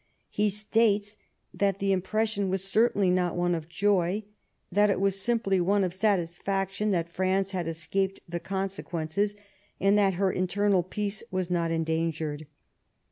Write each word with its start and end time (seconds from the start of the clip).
He 0.31 0.49
states 0.49 1.15
that 1.53 1.77
the 1.77 1.91
impression 1.91 2.49
was 2.49 2.63
certainly 2.63 3.11
not 3.11 3.35
one 3.35 3.53
of 3.53 3.69
joy; 3.69 4.23
that 4.71 4.89
it 4.89 4.99
was 4.99 5.21
simply 5.21 5.61
one 5.61 5.83
of 5.83 5.93
satisfaction 5.93 6.89
that 6.89 7.07
France 7.07 7.51
had 7.51 7.67
escaped 7.67 8.19
the 8.27 8.39
consequences, 8.39 9.35
and 9.79 9.95
that 9.99 10.15
her 10.15 10.31
internal 10.31 10.81
peace 10.81 11.21
was 11.29 11.51
not 11.51 11.69
en 11.69 11.85
dangered. 11.85 12.47